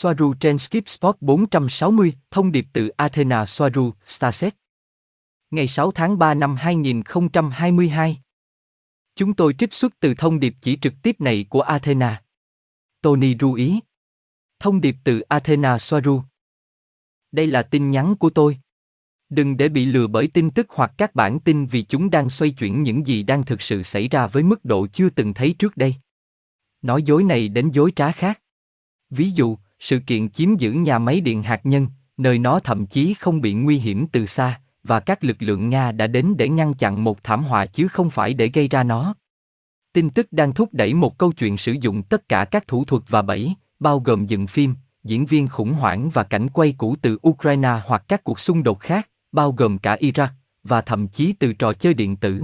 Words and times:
Soaru 0.00 0.34
trên 0.34 0.58
Skip 0.58 0.88
sport 0.88 1.16
460, 1.20 2.12
thông 2.30 2.52
điệp 2.52 2.66
từ 2.72 2.88
Athena 2.88 3.46
Soaru, 3.46 3.92
Starset. 4.06 4.54
Ngày 5.50 5.68
6 5.68 5.90
tháng 5.90 6.18
3 6.18 6.34
năm 6.34 6.56
2022. 6.56 8.20
Chúng 9.14 9.34
tôi 9.34 9.54
trích 9.58 9.72
xuất 9.72 10.00
từ 10.00 10.14
thông 10.14 10.40
điệp 10.40 10.54
chỉ 10.60 10.78
trực 10.82 10.92
tiếp 11.02 11.20
này 11.20 11.46
của 11.48 11.60
Athena. 11.60 12.22
Tony 13.02 13.36
ru 13.40 13.52
ý. 13.52 13.80
Thông 14.58 14.80
điệp 14.80 14.96
từ 15.04 15.20
Athena 15.20 15.78
Soaru. 15.78 16.22
Đây 17.32 17.46
là 17.46 17.62
tin 17.62 17.90
nhắn 17.90 18.16
của 18.16 18.30
tôi. 18.30 18.58
Đừng 19.28 19.56
để 19.56 19.68
bị 19.68 19.84
lừa 19.84 20.06
bởi 20.06 20.28
tin 20.34 20.50
tức 20.50 20.66
hoặc 20.70 20.92
các 20.96 21.14
bản 21.14 21.40
tin 21.40 21.66
vì 21.66 21.82
chúng 21.82 22.10
đang 22.10 22.30
xoay 22.30 22.50
chuyển 22.50 22.82
những 22.82 23.06
gì 23.06 23.22
đang 23.22 23.44
thực 23.44 23.62
sự 23.62 23.82
xảy 23.82 24.08
ra 24.08 24.26
với 24.26 24.42
mức 24.42 24.64
độ 24.64 24.86
chưa 24.86 25.10
từng 25.10 25.34
thấy 25.34 25.54
trước 25.58 25.76
đây. 25.76 25.94
Nói 26.82 27.02
dối 27.02 27.24
này 27.24 27.48
đến 27.48 27.70
dối 27.70 27.92
trá 27.96 28.12
khác. 28.12 28.40
Ví 29.10 29.30
dụ, 29.30 29.58
sự 29.80 29.98
kiện 30.06 30.28
chiếm 30.28 30.56
giữ 30.56 30.72
nhà 30.72 30.98
máy 30.98 31.20
điện 31.20 31.42
hạt 31.42 31.60
nhân, 31.64 31.86
nơi 32.16 32.38
nó 32.38 32.60
thậm 32.60 32.86
chí 32.86 33.14
không 33.14 33.40
bị 33.40 33.54
nguy 33.54 33.78
hiểm 33.78 34.06
từ 34.06 34.26
xa, 34.26 34.60
và 34.84 35.00
các 35.00 35.24
lực 35.24 35.36
lượng 35.42 35.68
Nga 35.68 35.92
đã 35.92 36.06
đến 36.06 36.34
để 36.36 36.48
ngăn 36.48 36.74
chặn 36.74 37.04
một 37.04 37.24
thảm 37.24 37.44
họa 37.44 37.66
chứ 37.66 37.88
không 37.88 38.10
phải 38.10 38.34
để 38.34 38.48
gây 38.48 38.68
ra 38.68 38.82
nó. 38.82 39.14
Tin 39.92 40.10
tức 40.10 40.32
đang 40.32 40.52
thúc 40.52 40.68
đẩy 40.72 40.94
một 40.94 41.18
câu 41.18 41.32
chuyện 41.32 41.56
sử 41.56 41.72
dụng 41.80 42.02
tất 42.02 42.28
cả 42.28 42.44
các 42.44 42.68
thủ 42.68 42.84
thuật 42.84 43.02
và 43.08 43.22
bẫy, 43.22 43.54
bao 43.80 44.00
gồm 44.00 44.26
dựng 44.26 44.46
phim, 44.46 44.74
diễn 45.04 45.26
viên 45.26 45.48
khủng 45.48 45.72
hoảng 45.72 46.10
và 46.10 46.22
cảnh 46.22 46.48
quay 46.48 46.74
cũ 46.78 46.96
từ 47.02 47.18
Ukraine 47.28 47.80
hoặc 47.86 48.04
các 48.08 48.24
cuộc 48.24 48.40
xung 48.40 48.62
đột 48.62 48.80
khác, 48.80 49.08
bao 49.32 49.52
gồm 49.52 49.78
cả 49.78 49.96
Iraq, 50.00 50.28
và 50.64 50.80
thậm 50.80 51.08
chí 51.08 51.32
từ 51.32 51.52
trò 51.52 51.72
chơi 51.72 51.94
điện 51.94 52.16
tử. 52.16 52.42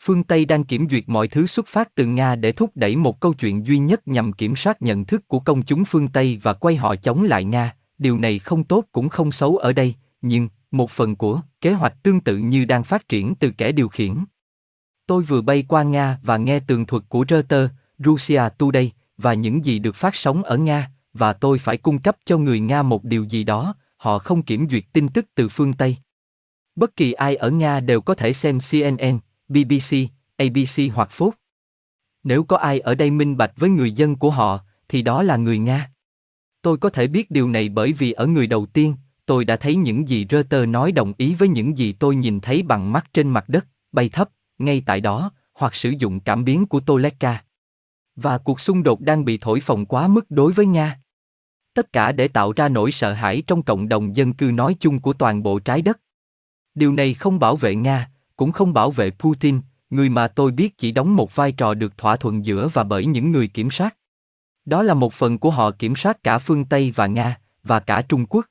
Phương 0.00 0.24
Tây 0.24 0.44
đang 0.44 0.64
kiểm 0.64 0.88
duyệt 0.90 1.04
mọi 1.06 1.28
thứ 1.28 1.46
xuất 1.46 1.66
phát 1.66 1.94
từ 1.94 2.06
Nga 2.06 2.36
để 2.36 2.52
thúc 2.52 2.70
đẩy 2.74 2.96
một 2.96 3.20
câu 3.20 3.32
chuyện 3.32 3.66
duy 3.66 3.78
nhất 3.78 4.08
nhằm 4.08 4.32
kiểm 4.32 4.56
soát 4.56 4.82
nhận 4.82 5.04
thức 5.04 5.28
của 5.28 5.40
công 5.40 5.62
chúng 5.62 5.84
phương 5.84 6.08
Tây 6.08 6.38
và 6.42 6.52
quay 6.52 6.76
họ 6.76 6.96
chống 6.96 7.22
lại 7.22 7.44
Nga. 7.44 7.74
Điều 7.98 8.18
này 8.18 8.38
không 8.38 8.64
tốt 8.64 8.84
cũng 8.92 9.08
không 9.08 9.32
xấu 9.32 9.56
ở 9.56 9.72
đây, 9.72 9.94
nhưng 10.22 10.48
một 10.70 10.90
phần 10.90 11.16
của 11.16 11.40
kế 11.60 11.72
hoạch 11.72 12.02
tương 12.02 12.20
tự 12.20 12.36
như 12.36 12.64
đang 12.64 12.84
phát 12.84 13.08
triển 13.08 13.34
từ 13.34 13.50
kẻ 13.50 13.72
điều 13.72 13.88
khiển. 13.88 14.14
Tôi 15.06 15.22
vừa 15.22 15.42
bay 15.42 15.64
qua 15.68 15.82
Nga 15.82 16.18
và 16.22 16.36
nghe 16.36 16.60
tường 16.60 16.86
thuật 16.86 17.02
của 17.08 17.24
Reuters, 17.28 17.72
Russia 17.98 18.42
Today 18.58 18.92
và 19.16 19.34
những 19.34 19.64
gì 19.64 19.78
được 19.78 19.96
phát 19.96 20.16
sóng 20.16 20.42
ở 20.42 20.56
Nga, 20.56 20.90
và 21.12 21.32
tôi 21.32 21.58
phải 21.58 21.76
cung 21.76 21.98
cấp 21.98 22.16
cho 22.24 22.38
người 22.38 22.60
Nga 22.60 22.82
một 22.82 23.04
điều 23.04 23.24
gì 23.24 23.44
đó, 23.44 23.74
họ 23.96 24.18
không 24.18 24.42
kiểm 24.42 24.68
duyệt 24.70 24.84
tin 24.92 25.08
tức 25.08 25.26
từ 25.34 25.48
phương 25.48 25.72
Tây. 25.72 25.96
Bất 26.76 26.96
kỳ 26.96 27.12
ai 27.12 27.36
ở 27.36 27.50
Nga 27.50 27.80
đều 27.80 28.00
có 28.00 28.14
thể 28.14 28.32
xem 28.32 28.58
CNN, 28.70 29.18
BBC, 29.48 29.96
ABC 30.36 30.94
hoặc 30.94 31.08
Phúc. 31.10 31.34
Nếu 32.22 32.44
có 32.44 32.56
ai 32.56 32.80
ở 32.80 32.94
đây 32.94 33.10
minh 33.10 33.36
bạch 33.36 33.52
với 33.56 33.70
người 33.70 33.92
dân 33.92 34.16
của 34.16 34.30
họ, 34.30 34.60
thì 34.88 35.02
đó 35.02 35.22
là 35.22 35.36
người 35.36 35.58
Nga. 35.58 35.90
Tôi 36.62 36.78
có 36.78 36.90
thể 36.90 37.06
biết 37.06 37.30
điều 37.30 37.48
này 37.48 37.68
bởi 37.68 37.92
vì 37.92 38.12
ở 38.12 38.26
người 38.26 38.46
đầu 38.46 38.66
tiên, 38.66 38.94
tôi 39.26 39.44
đã 39.44 39.56
thấy 39.56 39.76
những 39.76 40.08
gì 40.08 40.26
Reuters 40.30 40.68
nói 40.68 40.92
đồng 40.92 41.12
ý 41.18 41.34
với 41.34 41.48
những 41.48 41.78
gì 41.78 41.92
tôi 41.92 42.16
nhìn 42.16 42.40
thấy 42.40 42.62
bằng 42.62 42.92
mắt 42.92 43.06
trên 43.12 43.28
mặt 43.28 43.48
đất, 43.48 43.66
bay 43.92 44.08
thấp, 44.08 44.30
ngay 44.58 44.82
tại 44.86 45.00
đó, 45.00 45.32
hoặc 45.54 45.74
sử 45.74 45.90
dụng 45.98 46.20
cảm 46.20 46.44
biến 46.44 46.66
của 46.66 46.80
Toleka. 46.80 47.44
Và 48.16 48.38
cuộc 48.38 48.60
xung 48.60 48.82
đột 48.82 49.00
đang 49.00 49.24
bị 49.24 49.38
thổi 49.38 49.60
phồng 49.60 49.86
quá 49.86 50.08
mức 50.08 50.30
đối 50.30 50.52
với 50.52 50.66
Nga. 50.66 51.00
Tất 51.74 51.92
cả 51.92 52.12
để 52.12 52.28
tạo 52.28 52.52
ra 52.52 52.68
nỗi 52.68 52.92
sợ 52.92 53.12
hãi 53.12 53.42
trong 53.46 53.62
cộng 53.62 53.88
đồng 53.88 54.16
dân 54.16 54.32
cư 54.32 54.50
nói 54.52 54.76
chung 54.80 55.00
của 55.00 55.12
toàn 55.12 55.42
bộ 55.42 55.58
trái 55.58 55.82
đất. 55.82 56.00
Điều 56.74 56.92
này 56.92 57.14
không 57.14 57.38
bảo 57.38 57.56
vệ 57.56 57.74
Nga, 57.74 58.10
cũng 58.38 58.52
không 58.52 58.72
bảo 58.72 58.90
vệ 58.90 59.10
Putin, 59.10 59.60
người 59.90 60.08
mà 60.08 60.28
tôi 60.28 60.50
biết 60.50 60.78
chỉ 60.78 60.92
đóng 60.92 61.16
một 61.16 61.36
vai 61.36 61.52
trò 61.52 61.74
được 61.74 61.98
thỏa 61.98 62.16
thuận 62.16 62.44
giữa 62.44 62.68
và 62.72 62.84
bởi 62.84 63.06
những 63.06 63.32
người 63.32 63.48
kiểm 63.48 63.70
soát. 63.70 63.96
Đó 64.64 64.82
là 64.82 64.94
một 64.94 65.12
phần 65.12 65.38
của 65.38 65.50
họ 65.50 65.70
kiểm 65.70 65.96
soát 65.96 66.22
cả 66.22 66.38
phương 66.38 66.64
Tây 66.64 66.92
và 66.96 67.06
Nga, 67.06 67.40
và 67.62 67.80
cả 67.80 68.02
Trung 68.02 68.26
Quốc. 68.26 68.46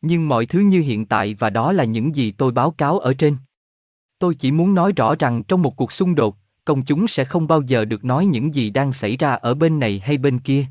Nhưng 0.00 0.28
mọi 0.28 0.46
thứ 0.46 0.60
như 0.60 0.80
hiện 0.80 1.06
tại 1.06 1.34
và 1.34 1.50
đó 1.50 1.72
là 1.72 1.84
những 1.84 2.16
gì 2.16 2.30
tôi 2.30 2.52
báo 2.52 2.70
cáo 2.70 2.98
ở 2.98 3.14
trên. 3.14 3.36
Tôi 4.18 4.34
chỉ 4.34 4.52
muốn 4.52 4.74
nói 4.74 4.92
rõ 4.96 5.14
rằng 5.14 5.42
trong 5.42 5.62
một 5.62 5.76
cuộc 5.76 5.92
xung 5.92 6.14
đột, 6.14 6.36
công 6.64 6.84
chúng 6.84 7.08
sẽ 7.08 7.24
không 7.24 7.46
bao 7.46 7.62
giờ 7.62 7.84
được 7.84 8.04
nói 8.04 8.26
những 8.26 8.54
gì 8.54 8.70
đang 8.70 8.92
xảy 8.92 9.16
ra 9.16 9.32
ở 9.32 9.54
bên 9.54 9.78
này 9.78 10.02
hay 10.04 10.18
bên 10.18 10.38
kia. 10.38 10.66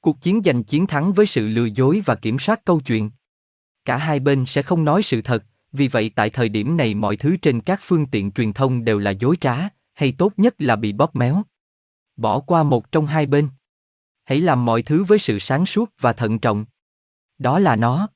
Cuộc 0.00 0.20
chiến 0.20 0.40
giành 0.44 0.64
chiến 0.64 0.86
thắng 0.86 1.12
với 1.12 1.26
sự 1.26 1.48
lừa 1.48 1.66
dối 1.66 2.02
và 2.04 2.14
kiểm 2.14 2.38
soát 2.38 2.64
câu 2.64 2.80
chuyện. 2.80 3.10
Cả 3.84 3.96
hai 3.96 4.20
bên 4.20 4.44
sẽ 4.46 4.62
không 4.62 4.84
nói 4.84 5.02
sự 5.02 5.22
thật, 5.22 5.44
vì 5.72 5.88
vậy 5.88 6.10
tại 6.14 6.30
thời 6.30 6.48
điểm 6.48 6.76
này 6.76 6.94
mọi 6.94 7.16
thứ 7.16 7.36
trên 7.36 7.60
các 7.60 7.80
phương 7.82 8.06
tiện 8.06 8.32
truyền 8.32 8.52
thông 8.52 8.84
đều 8.84 8.98
là 8.98 9.10
dối 9.10 9.36
trá, 9.40 9.56
hay 9.92 10.12
tốt 10.18 10.32
nhất 10.36 10.54
là 10.58 10.76
bị 10.76 10.92
bóp 10.92 11.16
méo. 11.16 11.42
Bỏ 12.16 12.40
qua 12.40 12.62
một 12.62 12.92
trong 12.92 13.06
hai 13.06 13.26
bên. 13.26 13.48
Hãy 14.24 14.40
làm 14.40 14.64
mọi 14.64 14.82
thứ 14.82 15.04
với 15.04 15.18
sự 15.18 15.38
sáng 15.38 15.66
suốt 15.66 15.90
và 16.00 16.12
thận 16.12 16.38
trọng. 16.38 16.64
Đó 17.38 17.58
là 17.58 17.76
nó. 17.76 18.08